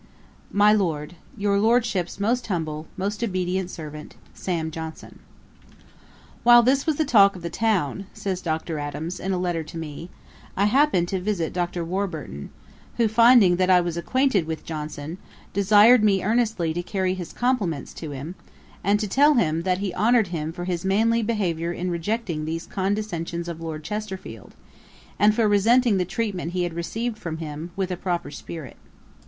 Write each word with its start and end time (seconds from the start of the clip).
'My 0.51 0.73
Lord, 0.73 1.13
'Your 1.37 1.59
Lordship's 1.59 2.19
most 2.19 2.47
humble, 2.47 2.87
'Most 2.97 3.23
obedient 3.23 3.69
servant, 3.69 4.15
'SAM. 4.33 4.71
JOHNSON.' 4.71 5.19
'While 6.41 6.63
this 6.63 6.87
was 6.87 6.95
the 6.95 7.05
talk 7.05 7.35
of 7.35 7.43
the 7.43 7.51
town, 7.51 8.07
(says 8.11 8.41
Dr. 8.41 8.79
Adams, 8.79 9.19
in 9.19 9.31
a 9.31 9.37
letter 9.37 9.61
to 9.61 9.77
me) 9.77 10.09
I 10.57 10.65
happened 10.65 11.07
to 11.09 11.21
visit 11.21 11.53
Dr. 11.53 11.85
Warburton, 11.85 12.49
who 12.97 13.07
finding 13.07 13.57
that 13.57 13.69
I 13.69 13.79
was 13.79 13.95
acquainted 13.95 14.47
with 14.47 14.65
Johnson, 14.65 15.19
desired 15.53 16.03
me 16.03 16.23
earnestly 16.23 16.73
to 16.73 16.81
carry 16.81 17.13
his 17.13 17.31
compliments 17.31 17.93
to 17.93 18.09
him, 18.09 18.33
and 18.83 18.99
to 19.01 19.07
tell 19.07 19.35
him, 19.35 19.61
that 19.61 19.77
he 19.77 19.93
honoured 19.93 20.29
him 20.29 20.51
for 20.51 20.65
his 20.65 20.83
manly 20.83 21.21
behaviour 21.21 21.71
in 21.71 21.91
rejecting 21.91 22.45
these 22.45 22.65
condescensions 22.65 23.47
of 23.47 23.61
Lord 23.61 23.83
Chesterfield, 23.83 24.55
and 25.19 25.35
for 25.35 25.47
resenting 25.47 25.97
the 25.97 26.05
treatment 26.05 26.53
he 26.53 26.63
had 26.63 26.73
received 26.73 27.19
from 27.19 27.37
him, 27.37 27.69
with 27.75 27.91
a 27.91 27.95
proper 27.97 28.31
spirit. 28.31 28.77